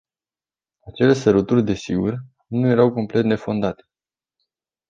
[0.91, 3.83] Acele săruturi, desigur, nu erau complet nefondate.